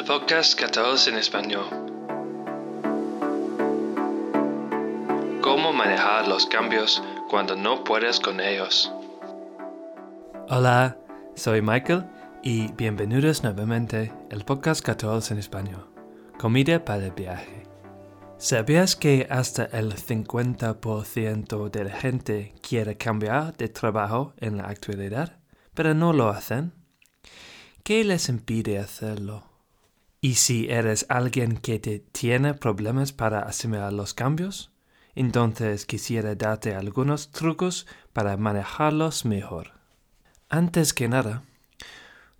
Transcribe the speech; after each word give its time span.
Podcast 0.00 0.58
14 0.58 1.10
en 1.10 1.16
español. 1.18 1.66
Cómo 5.42 5.72
manejar 5.72 6.26
los 6.26 6.46
cambios 6.46 7.00
cuando 7.30 7.54
no 7.54 7.84
puedes 7.84 8.18
con 8.18 8.40
ellos. 8.40 8.90
Hola, 10.48 10.96
soy 11.36 11.62
Michael 11.62 12.04
y 12.42 12.72
bienvenidos 12.72 13.44
nuevamente 13.44 14.12
al 14.32 14.44
podcast 14.44 14.84
14 14.84 15.34
en 15.34 15.38
español. 15.38 15.86
Comida 16.36 16.84
para 16.84 17.04
el 17.04 17.12
viaje. 17.12 17.62
¿Sabías 18.38 18.96
que 18.96 19.28
hasta 19.30 19.66
el 19.66 19.94
50% 19.94 21.70
de 21.70 21.84
la 21.84 21.92
gente 21.92 22.54
quiere 22.66 22.96
cambiar 22.96 23.56
de 23.56 23.68
trabajo 23.68 24.32
en 24.38 24.56
la 24.56 24.64
actualidad, 24.64 25.38
pero 25.74 25.94
no 25.94 26.12
lo 26.12 26.30
hacen? 26.30 26.72
¿Qué 27.84 28.02
les 28.02 28.28
impide 28.28 28.78
hacerlo? 28.78 29.51
Y 30.24 30.36
si 30.36 30.70
eres 30.70 31.04
alguien 31.08 31.56
que 31.56 31.80
te 31.80 31.98
tiene 31.98 32.54
problemas 32.54 33.12
para 33.12 33.40
asimilar 33.40 33.92
los 33.92 34.14
cambios, 34.14 34.70
entonces 35.16 35.84
quisiera 35.84 36.36
darte 36.36 36.76
algunos 36.76 37.32
trucos 37.32 37.88
para 38.12 38.36
manejarlos 38.36 39.24
mejor. 39.24 39.72
Antes 40.48 40.94
que 40.94 41.08
nada, 41.08 41.42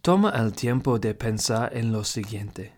toma 0.00 0.30
el 0.30 0.54
tiempo 0.54 0.98
de 0.98 1.14
pensar 1.14 1.76
en 1.76 1.92
lo 1.92 2.04
siguiente. 2.04 2.72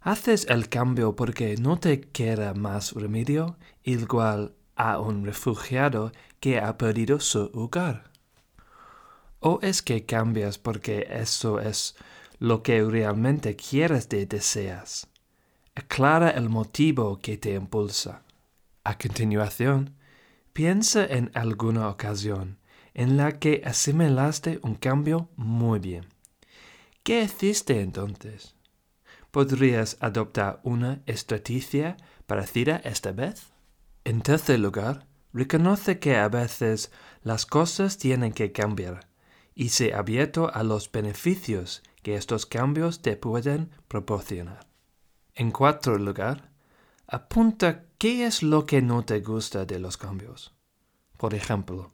¿Haces 0.00 0.48
el 0.48 0.68
cambio 0.68 1.14
porque 1.14 1.54
no 1.56 1.78
te 1.78 2.00
queda 2.00 2.54
más 2.54 2.94
remedio, 2.94 3.56
igual 3.84 4.56
a 4.74 4.98
un 4.98 5.24
refugiado 5.26 6.10
que 6.40 6.58
ha 6.58 6.76
perdido 6.76 7.20
su 7.20 7.52
hogar? 7.54 8.10
¿O 9.38 9.60
es 9.62 9.80
que 9.80 10.06
cambias 10.06 10.58
porque 10.58 11.06
eso 11.08 11.60
es 11.60 11.94
lo 12.38 12.62
que 12.62 12.82
realmente 12.82 13.56
quieres 13.56 14.08
y 14.12 14.24
deseas? 14.24 15.08
Aclara 15.74 16.30
el 16.30 16.48
motivo 16.48 17.18
que 17.18 17.36
te 17.36 17.54
impulsa. 17.54 18.22
A 18.84 18.96
continuación, 18.98 19.94
piensa 20.52 21.04
en 21.04 21.30
alguna 21.34 21.88
ocasión 21.88 22.58
en 22.94 23.16
la 23.16 23.38
que 23.38 23.62
asimilaste 23.64 24.58
un 24.62 24.74
cambio 24.74 25.28
muy 25.36 25.78
bien. 25.78 26.06
¿Qué 27.04 27.22
hiciste 27.22 27.80
entonces? 27.80 28.56
¿Podrías 29.30 29.96
adoptar 30.00 30.60
una 30.64 31.00
estrategia 31.06 31.96
parecida 32.26 32.80
esta 32.84 33.12
vez? 33.12 33.52
En 34.04 34.20
tercer 34.22 34.58
lugar, 34.58 35.06
reconoce 35.32 35.98
que 35.98 36.16
a 36.16 36.28
veces 36.28 36.90
las 37.22 37.46
cosas 37.46 37.98
tienen 37.98 38.32
que 38.32 38.52
cambiar 38.52 39.08
y 39.54 39.68
sé 39.68 39.94
abierto 39.94 40.52
a 40.52 40.62
los 40.62 40.90
beneficios 40.90 41.82
que 42.02 42.16
estos 42.16 42.46
cambios 42.46 43.02
te 43.02 43.16
pueden 43.16 43.70
proporcionar. 43.88 44.66
En 45.34 45.50
cuarto 45.50 45.96
lugar, 45.96 46.50
apunta 47.06 47.84
qué 47.98 48.26
es 48.26 48.42
lo 48.42 48.66
que 48.66 48.82
no 48.82 49.04
te 49.04 49.20
gusta 49.20 49.64
de 49.64 49.78
los 49.78 49.96
cambios. 49.96 50.54
Por 51.16 51.34
ejemplo, 51.34 51.92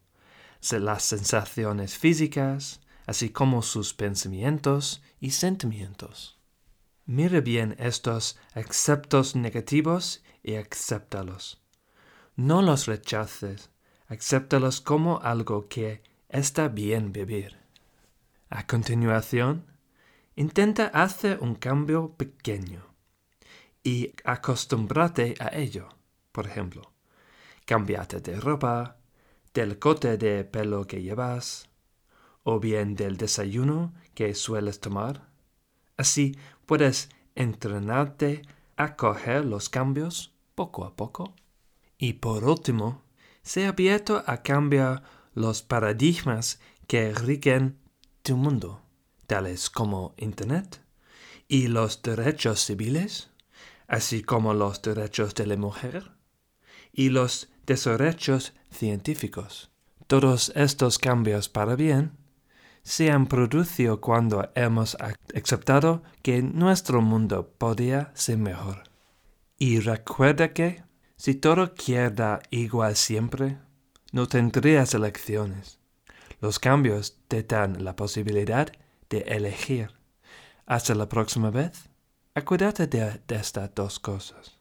las 0.72 1.02
sensaciones 1.02 1.96
físicas, 1.98 2.80
así 3.06 3.30
como 3.30 3.62
sus 3.62 3.92
pensamientos 3.94 5.02
y 5.20 5.32
sentimientos. 5.32 6.38
Mire 7.06 7.42
bien 7.42 7.76
estos 7.78 8.38
aceptos 8.54 9.36
negativos 9.36 10.22
y 10.42 10.54
acéptalos. 10.54 11.60
No 12.36 12.62
los 12.62 12.86
rechaces, 12.86 13.70
acéptalos 14.08 14.80
como 14.80 15.20
algo 15.20 15.68
que 15.68 16.02
está 16.28 16.68
bien 16.68 17.12
vivir. 17.12 17.58
A 18.48 18.66
continuación, 18.66 19.66
intenta 20.36 20.86
hacer 20.86 21.38
un 21.40 21.54
cambio 21.54 22.14
pequeño 22.16 22.82
y 23.82 24.12
acostúmbrate 24.24 25.34
a 25.38 25.56
ello. 25.56 25.88
Por 26.32 26.46
ejemplo, 26.46 26.92
cambiate 27.64 28.20
de 28.20 28.40
ropa, 28.40 28.96
del 29.52 29.78
cote 29.78 30.16
de 30.16 30.44
pelo 30.44 30.86
que 30.86 31.02
llevas, 31.02 31.68
o 32.42 32.60
bien 32.60 32.94
del 32.94 33.16
desayuno 33.16 33.94
que 34.14 34.34
sueles 34.34 34.80
tomar. 34.80 35.28
Así 35.96 36.36
puedes 36.66 37.08
entrenarte 37.34 38.42
a 38.76 38.96
coger 38.96 39.44
los 39.44 39.68
cambios 39.68 40.34
poco 40.54 40.84
a 40.84 40.96
poco. 40.96 41.34
Y 41.98 42.14
por 42.14 42.44
último, 42.44 43.02
sé 43.42 43.66
abierto 43.66 44.22
a 44.26 44.42
cambiar 44.42 45.02
los 45.34 45.62
paradigmas 45.62 46.60
que 46.86 47.12
rigen 47.14 47.78
tu 48.22 48.36
mundo, 48.36 48.83
tales 49.26 49.70
como 49.70 50.14
Internet 50.16 50.80
y 51.48 51.68
los 51.68 52.02
derechos 52.02 52.64
civiles, 52.64 53.30
así 53.86 54.22
como 54.22 54.54
los 54.54 54.82
derechos 54.82 55.34
de 55.34 55.46
la 55.46 55.56
mujer 55.56 56.12
y 56.92 57.10
los 57.10 57.48
derechos 57.66 58.54
científicos. 58.70 59.70
Todos 60.06 60.52
estos 60.54 60.98
cambios 60.98 61.48
para 61.48 61.76
bien 61.76 62.12
se 62.82 63.10
han 63.10 63.26
producido 63.26 64.00
cuando 64.00 64.50
hemos 64.54 64.96
aceptado 65.34 66.02
que 66.22 66.42
nuestro 66.42 67.00
mundo 67.00 67.54
podía 67.56 68.12
ser 68.14 68.38
mejor. 68.38 68.84
Y 69.58 69.80
recuerda 69.80 70.52
que, 70.52 70.82
si 71.16 71.34
todo 71.34 71.74
queda 71.74 72.40
igual 72.50 72.96
siempre, 72.96 73.58
no 74.12 74.28
tendrías 74.28 74.92
elecciones. 74.92 75.78
Los 76.40 76.58
cambios 76.58 77.18
te 77.26 77.42
dan 77.42 77.84
la 77.84 77.96
posibilidad 77.96 78.70
de 79.14 79.20
elegir. 79.36 79.90
Hasta 80.66 80.94
la 80.94 81.08
próxima 81.08 81.50
vez, 81.50 81.88
acuérdate 82.34 82.86
de, 82.86 83.20
estas 83.28 83.72
dos 83.74 83.98
cosas. 84.00 84.58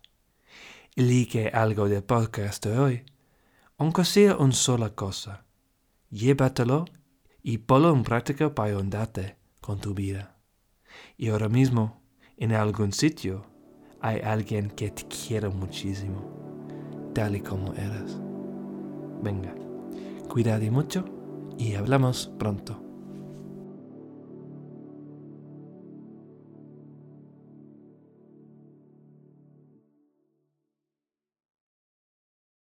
Elige 0.95 1.49
algo 1.49 1.89
del 1.89 2.03
podcast 2.03 2.63
de 2.65 2.77
hoy, 2.77 3.05
aunque 3.77 4.05
sea 4.05 4.37
una 4.37 4.53
sola 4.53 4.89
cosa. 4.91 5.45
Llévatelo 6.11 6.85
y 7.41 7.57
ponlo 7.59 7.91
en 7.93 8.03
práctica 8.03 8.53
para 8.53 8.69
ayudarte 8.69 9.37
con 9.59 9.79
tu 9.79 9.95
vida. 9.95 10.37
Y 11.17 11.29
ahora 11.29 11.49
mismo, 11.49 12.03
en 12.37 12.53
algún 12.53 12.91
sitio, 12.91 13.47
hay 14.01 14.19
alguien 14.19 14.69
que 14.69 14.91
te 14.91 15.07
quiere 15.07 15.49
muchísimo, 15.49 17.11
tal 17.15 17.35
y 17.35 17.41
como 17.41 17.73
eres. 17.73 18.19
Venga, 19.23 19.55
cuídate 20.29 20.69
mucho 20.69 21.05
y 21.57 21.73
hablamos 21.73 22.31
pronto. 22.37 22.82